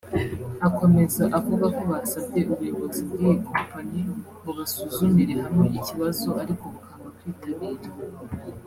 Akomeza 0.67 1.23
avuga 1.37 1.65
ko 1.77 1.81
basabye 1.91 2.39
ubuyobozi 2.53 3.01
bw’iyi 3.09 3.37
kompanyi 3.49 4.01
ngo 4.39 4.51
basuzumire 4.57 5.33
hamwe 5.43 5.65
ikibazo 5.79 6.27
ariko 6.41 6.63
bukanga 6.73 7.09
kwitabira 7.17 7.89